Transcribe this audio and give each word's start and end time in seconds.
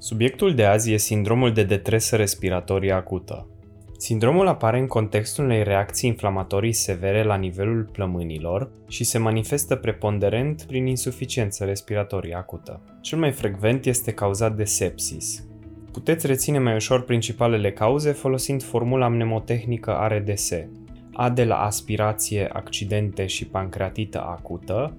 Subiectul 0.00 0.54
de 0.54 0.64
azi 0.64 0.92
e 0.92 0.96
sindromul 0.96 1.52
de 1.52 1.62
detresă 1.62 2.16
respiratorie 2.16 2.92
acută. 2.92 3.46
Sindromul 3.96 4.46
apare 4.46 4.78
în 4.78 4.86
contextul 4.86 5.44
unei 5.44 5.62
reacții 5.62 6.08
inflamatorii 6.08 6.72
severe 6.72 7.22
la 7.22 7.36
nivelul 7.36 7.88
plămânilor 7.92 8.70
și 8.88 9.04
se 9.04 9.18
manifestă 9.18 9.76
preponderent 9.76 10.62
prin 10.62 10.86
insuficiență 10.86 11.64
respiratorie 11.64 12.34
acută. 12.34 12.80
Cel 13.00 13.18
mai 13.18 13.32
frecvent 13.32 13.86
este 13.86 14.12
cauzat 14.12 14.56
de 14.56 14.64
sepsis. 14.64 15.44
Puteți 15.92 16.26
reține 16.26 16.58
mai 16.58 16.74
ușor 16.74 17.04
principalele 17.04 17.72
cauze 17.72 18.12
folosind 18.12 18.62
formula 18.62 19.08
mnemotehnică 19.08 19.96
ARDS. 19.96 20.50
A 21.12 21.30
de 21.30 21.44
la 21.44 21.56
aspirație, 21.56 22.48
accidente 22.52 23.26
și 23.26 23.46
pancreatită 23.46 24.20
acută, 24.20 24.96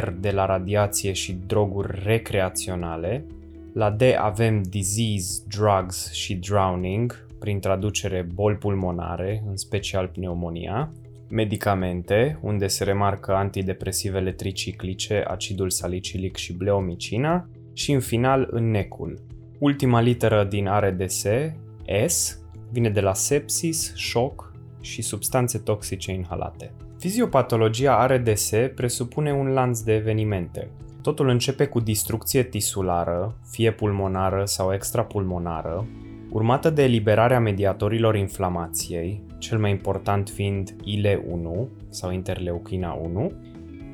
R 0.00 0.08
de 0.20 0.30
la 0.30 0.46
radiație 0.46 1.12
și 1.12 1.38
droguri 1.46 2.00
recreaționale, 2.04 3.24
la 3.72 3.90
D 3.90 4.02
avem 4.18 4.62
disease, 4.62 5.42
drugs 5.48 6.12
și 6.12 6.34
drowning, 6.34 7.26
prin 7.38 7.60
traducere 7.60 8.26
boli 8.34 8.56
pulmonare, 8.56 9.42
în 9.48 9.56
special 9.56 10.06
pneumonia, 10.08 10.92
medicamente, 11.30 12.38
unde 12.42 12.66
se 12.66 12.84
remarcă 12.84 13.34
antidepresivele 13.34 14.32
triciclice, 14.32 15.24
acidul 15.26 15.70
salicilic 15.70 16.36
și 16.36 16.52
bleomicina, 16.52 17.48
și 17.72 17.92
în 17.92 18.00
final 18.00 18.48
în 18.50 18.70
necul. 18.70 19.22
Ultima 19.58 20.00
literă 20.00 20.44
din 20.44 20.66
ARDS, 20.66 21.26
S, 22.06 22.40
vine 22.70 22.90
de 22.90 23.00
la 23.00 23.14
sepsis, 23.14 23.94
șoc 23.94 24.52
și 24.80 25.02
substanțe 25.02 25.58
toxice 25.58 26.12
inhalate. 26.12 26.72
Fiziopatologia 26.98 27.96
ARDS 27.96 28.52
presupune 28.74 29.32
un 29.32 29.46
lanț 29.46 29.80
de 29.80 29.94
evenimente, 29.94 30.70
Totul 31.02 31.28
începe 31.28 31.66
cu 31.66 31.80
distrucție 31.80 32.42
tisulară, 32.42 33.36
fie 33.50 33.72
pulmonară 33.72 34.42
sau 34.44 34.72
extrapulmonară, 34.72 35.86
urmată 36.30 36.70
de 36.70 36.82
eliberarea 36.82 37.40
mediatorilor 37.40 38.16
inflamației, 38.16 39.22
cel 39.38 39.58
mai 39.58 39.70
important 39.70 40.28
fiind 40.28 40.74
IL-1 40.84 41.68
sau 41.88 42.12
interleuchina 42.12 42.92
1, 42.92 43.32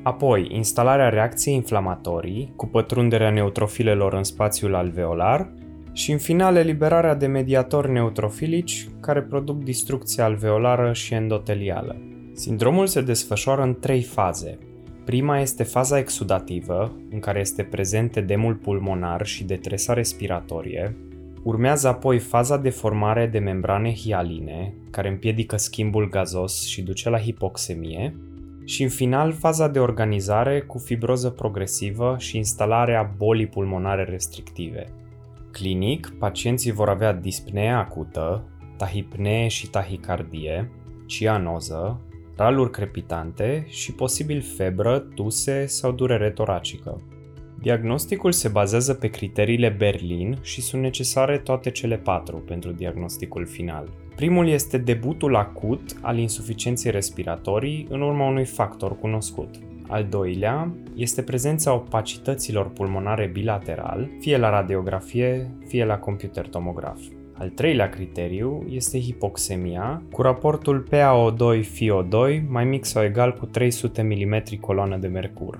apoi 0.03 0.47
instalarea 0.51 1.09
reacției 1.09 1.55
inflamatorii 1.55 2.53
cu 2.55 2.67
pătrunderea 2.67 3.29
neutrofilelor 3.29 4.13
în 4.13 4.23
spațiul 4.23 4.75
alveolar 4.75 5.49
și 5.91 6.11
în 6.11 6.17
final 6.17 6.55
eliberarea 6.55 7.15
de 7.15 7.27
mediatori 7.27 7.91
neutrofilici 7.91 8.87
care 9.01 9.21
produc 9.21 9.63
distrucție 9.63 10.23
alveolară 10.23 10.93
și 10.93 11.13
endotelială. 11.13 11.95
Sindromul 12.33 12.87
se 12.87 13.01
desfășoară 13.01 13.61
în 13.61 13.79
trei 13.79 14.01
faze– 14.01 14.57
Prima 15.07 15.39
este 15.39 15.63
faza 15.63 15.97
exudativă, 15.97 16.95
în 17.11 17.19
care 17.19 17.39
este 17.39 17.63
prezent 17.63 18.15
edemul 18.15 18.55
pulmonar 18.55 19.25
și 19.25 19.43
detresa 19.43 19.93
respiratorie. 19.93 20.97
Urmează 21.43 21.87
apoi 21.87 22.19
faza 22.19 22.57
de 22.57 22.69
formare 22.69 23.27
de 23.27 23.39
membrane 23.39 23.93
hialine, 23.95 24.73
care 24.91 25.09
împiedică 25.09 25.57
schimbul 25.57 26.09
gazos 26.09 26.65
și 26.65 26.81
duce 26.81 27.09
la 27.09 27.19
hipoxemie. 27.19 28.15
Și 28.65 28.83
în 28.83 28.89
final 28.89 29.31
faza 29.31 29.67
de 29.67 29.79
organizare 29.79 30.61
cu 30.61 30.77
fibroză 30.77 31.29
progresivă 31.29 32.15
și 32.19 32.37
instalarea 32.37 33.13
bolii 33.17 33.47
pulmonare 33.47 34.03
restrictive. 34.03 34.85
Clinic, 35.51 36.13
pacienții 36.19 36.71
vor 36.71 36.89
avea 36.89 37.13
dispnee 37.13 37.71
acută, 37.71 38.43
tahipnee 38.77 39.47
și 39.47 39.69
tahicardie, 39.69 40.71
cianoză, 41.05 42.01
raluri 42.37 42.71
crepitante 42.71 43.65
și 43.69 43.93
posibil 43.93 44.41
febră, 44.41 44.99
tuse 44.99 45.65
sau 45.65 45.91
durere 45.91 46.29
toracică. 46.29 47.01
Diagnosticul 47.61 48.31
se 48.31 48.47
bazează 48.47 48.93
pe 48.93 49.07
criteriile 49.07 49.69
Berlin 49.69 50.37
și 50.41 50.61
sunt 50.61 50.81
necesare 50.81 51.37
toate 51.37 51.71
cele 51.71 51.97
patru 51.97 52.37
pentru 52.37 52.71
diagnosticul 52.71 53.45
final. 53.45 53.89
Primul 54.15 54.47
este 54.47 54.77
debutul 54.77 55.35
acut 55.35 55.81
al 56.01 56.17
insuficienței 56.17 56.91
respiratorii 56.91 57.87
în 57.89 58.01
urma 58.01 58.27
unui 58.27 58.45
factor 58.45 58.97
cunoscut. 58.97 59.49
Al 59.87 60.05
doilea 60.09 60.73
este 60.95 61.21
prezența 61.21 61.73
opacităților 61.73 62.69
pulmonare 62.69 63.29
bilateral, 63.33 64.09
fie 64.19 64.37
la 64.37 64.49
radiografie, 64.49 65.51
fie 65.67 65.85
la 65.85 65.97
computer 65.97 66.47
tomograf. 66.47 66.99
Al 67.39 67.49
treilea 67.49 67.89
criteriu 67.89 68.65
este 68.69 68.99
hipoxemia, 68.99 70.01
cu 70.11 70.21
raportul 70.21 70.87
PaO2-FiO2 70.89 72.47
mai 72.47 72.65
mic 72.65 72.85
sau 72.85 73.03
egal 73.03 73.33
cu 73.33 73.45
300 73.45 74.01
mm 74.01 74.43
coloană 74.59 74.97
de 74.97 75.07
mercur. 75.07 75.59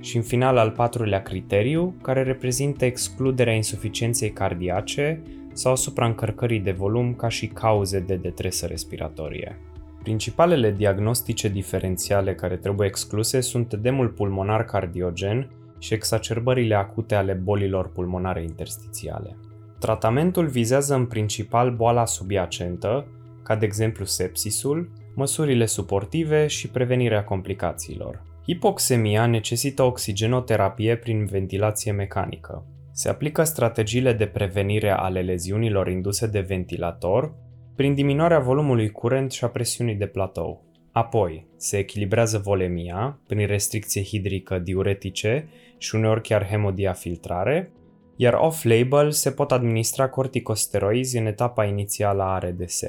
Și 0.00 0.16
în 0.16 0.22
final 0.22 0.56
al 0.56 0.70
patrulea 0.70 1.22
criteriu, 1.22 1.94
care 2.02 2.22
reprezintă 2.22 2.84
excluderea 2.84 3.54
insuficienței 3.54 4.30
cardiace 4.30 5.22
sau 5.52 5.76
supraîncărcării 5.76 6.60
de 6.60 6.72
volum 6.72 7.14
ca 7.14 7.28
și 7.28 7.46
cauze 7.46 8.00
de 8.00 8.16
detresă 8.16 8.66
respiratorie. 8.66 9.58
Principalele 10.02 10.72
diagnostice 10.72 11.48
diferențiale 11.48 12.34
care 12.34 12.56
trebuie 12.56 12.88
excluse 12.88 13.40
sunt 13.40 13.72
edemul 13.72 14.08
pulmonar 14.08 14.64
cardiogen 14.64 15.50
și 15.78 15.94
exacerbările 15.94 16.74
acute 16.74 17.14
ale 17.14 17.32
bolilor 17.32 17.88
pulmonare 17.88 18.42
interstițiale. 18.42 19.36
Tratamentul 19.78 20.46
vizează 20.46 20.94
în 20.94 21.06
principal 21.06 21.70
boala 21.70 22.04
subiacentă, 22.04 23.06
ca 23.42 23.56
de 23.56 23.64
exemplu 23.64 24.04
sepsisul, 24.04 24.90
măsurile 25.14 25.66
suportive 25.66 26.46
și 26.46 26.68
prevenirea 26.68 27.24
complicațiilor. 27.24 28.22
Hipoxemia 28.46 29.26
necesită 29.26 29.82
oxigenoterapie 29.82 30.96
prin 30.96 31.24
ventilație 31.24 31.92
mecanică. 31.92 32.64
Se 32.92 33.08
aplică 33.08 33.44
strategiile 33.44 34.12
de 34.12 34.26
prevenire 34.26 34.90
ale 34.90 35.20
leziunilor 35.20 35.88
induse 35.88 36.26
de 36.26 36.40
ventilator 36.40 37.34
prin 37.74 37.94
diminuarea 37.94 38.38
volumului 38.38 38.90
curent 38.90 39.32
și 39.32 39.44
a 39.44 39.48
presiunii 39.48 39.94
de 39.94 40.06
platou. 40.06 40.64
Apoi, 40.92 41.46
se 41.56 41.78
echilibrează 41.78 42.38
volemia 42.38 43.20
prin 43.26 43.46
restricție 43.46 44.02
hidrică 44.02 44.58
diuretice 44.58 45.48
și 45.78 45.94
uneori 45.94 46.22
chiar 46.22 46.46
hemodiafiltrare 46.46 47.70
iar 48.16 48.34
off-label 48.34 49.10
se 49.10 49.30
pot 49.30 49.52
administra 49.52 50.08
corticosteroizi 50.08 51.18
în 51.18 51.26
etapa 51.26 51.64
inițială 51.64 52.22
a 52.22 52.38
RDS. 52.38 52.82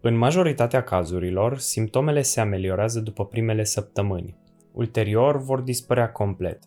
În 0.00 0.16
majoritatea 0.16 0.82
cazurilor, 0.82 1.58
simptomele 1.58 2.22
se 2.22 2.40
ameliorează 2.40 3.00
după 3.00 3.26
primele 3.26 3.64
săptămâni. 3.64 4.36
Ulterior 4.72 5.42
vor 5.42 5.60
dispărea 5.60 6.12
complet. 6.12 6.58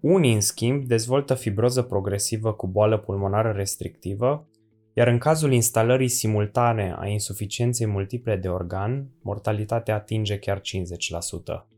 Unii, 0.00 0.34
în 0.34 0.40
schimb, 0.40 0.84
dezvoltă 0.84 1.34
fibroză 1.34 1.82
progresivă 1.82 2.52
cu 2.52 2.66
boală 2.66 2.98
pulmonară 2.98 3.50
restrictivă, 3.50 4.46
iar 4.92 5.06
în 5.06 5.18
cazul 5.18 5.52
instalării 5.52 6.08
simultane 6.08 6.94
a 6.98 7.06
insuficienței 7.06 7.86
multiple 7.86 8.36
de 8.36 8.48
organ, 8.48 9.06
mortalitatea 9.22 9.94
atinge 9.94 10.38
chiar 10.38 10.60
50%. 10.60 11.75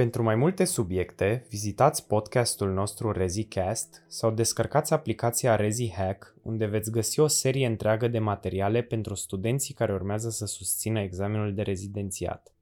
Pentru 0.00 0.22
mai 0.22 0.34
multe 0.34 0.64
subiecte, 0.64 1.46
vizitați 1.48 2.06
podcastul 2.06 2.72
nostru 2.72 3.12
ReziCast 3.12 4.04
sau 4.08 4.30
descărcați 4.30 4.92
aplicația 4.92 5.56
ReziHack, 5.56 6.34
unde 6.42 6.66
veți 6.66 6.90
găsi 6.90 7.20
o 7.20 7.26
serie 7.26 7.66
întreagă 7.66 8.08
de 8.08 8.18
materiale 8.18 8.82
pentru 8.82 9.14
studenții 9.14 9.74
care 9.74 9.92
urmează 9.92 10.30
să 10.30 10.46
susțină 10.46 11.00
examenul 11.00 11.54
de 11.54 11.62
rezidențiat. 11.62 12.52